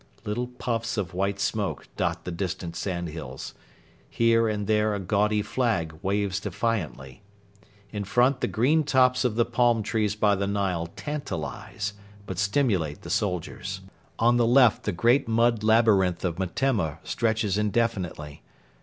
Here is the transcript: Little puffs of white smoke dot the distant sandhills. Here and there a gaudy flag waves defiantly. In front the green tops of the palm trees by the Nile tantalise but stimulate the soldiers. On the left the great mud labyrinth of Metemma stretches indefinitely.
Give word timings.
Little 0.25 0.47
puffs 0.47 0.97
of 0.97 1.13
white 1.13 1.39
smoke 1.39 1.87
dot 1.95 2.25
the 2.25 2.31
distant 2.31 2.75
sandhills. 2.75 3.53
Here 4.09 4.47
and 4.47 4.65
there 4.65 4.95
a 4.95 4.99
gaudy 4.99 5.43
flag 5.43 5.93
waves 6.01 6.39
defiantly. 6.39 7.21
In 7.91 8.03
front 8.03 8.41
the 8.41 8.47
green 8.47 8.83
tops 8.83 9.23
of 9.23 9.35
the 9.35 9.45
palm 9.45 9.83
trees 9.83 10.15
by 10.15 10.33
the 10.33 10.47
Nile 10.47 10.87
tantalise 10.95 11.93
but 12.25 12.39
stimulate 12.39 13.03
the 13.03 13.11
soldiers. 13.11 13.81
On 14.17 14.37
the 14.37 14.47
left 14.47 14.85
the 14.85 14.91
great 14.91 15.27
mud 15.27 15.61
labyrinth 15.63 16.25
of 16.25 16.39
Metemma 16.39 16.97
stretches 17.03 17.55
indefinitely. 17.59 18.41